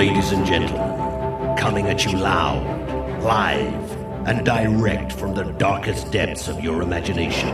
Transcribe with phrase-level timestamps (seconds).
[0.00, 2.64] Ladies and gentlemen, coming at you loud,
[3.22, 3.92] live,
[4.26, 7.50] and direct from the darkest depths of your imagination.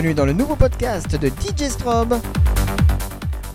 [0.00, 2.18] Bienvenue dans le nouveau podcast de DJ Strobe.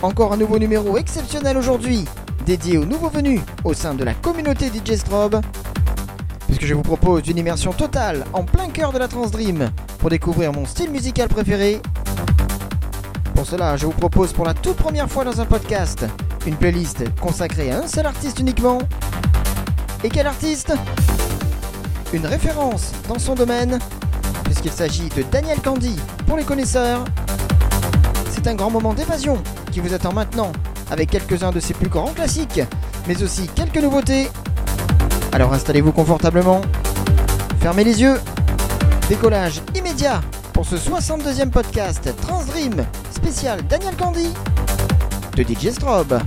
[0.04, 2.06] Encore un nouveau numéro exceptionnel aujourd'hui,
[2.46, 5.42] dédié aux nouveaux venus au sein de la communauté DJ Strobe.
[6.46, 10.12] Puisque je vous propose une immersion totale en plein cœur de la Trans Dream pour
[10.12, 11.82] découvrir mon style musical préféré.
[13.34, 16.06] Pour cela, je vous propose pour la toute première fois dans un podcast
[16.46, 18.78] une playlist consacrée à un seul artiste uniquement.
[20.04, 20.76] Et quel artiste?
[22.14, 23.80] Une référence dans son domaine
[24.44, 27.04] puisqu'il s'agit de Daniel Candy pour les connaisseurs.
[28.32, 30.52] C'est un grand moment d'évasion qui vous attend maintenant
[30.92, 32.62] avec quelques-uns de ses plus grands classiques,
[33.08, 34.30] mais aussi quelques nouveautés.
[35.32, 36.62] Alors installez-vous confortablement,
[37.60, 38.20] fermez les yeux,
[39.10, 40.22] décollage immédiat
[40.54, 44.30] pour ce 62e podcast Transdream spécial Daniel Candy
[45.36, 46.20] de DJ Strobe.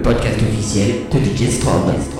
[0.00, 2.19] Le podcast officiel de DJ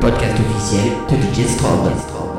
[0.00, 2.29] Podcast officiel de Digistrobe.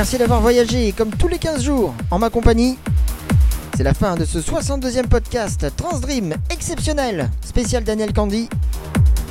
[0.00, 2.78] Merci d'avoir voyagé comme tous les 15 jours en ma compagnie.
[3.76, 8.48] C'est la fin de ce 62e podcast Transdream exceptionnel, spécial Daniel Candy.